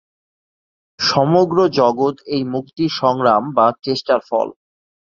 সমগ্র 0.99 1.57
জগৎ 1.79 2.15
এই 2.35 2.43
মুক্তির 2.53 2.91
সংগ্রাম 3.01 3.43
বা 3.57 3.67
চেষ্টার 3.85 4.19
ফল। 4.29 4.47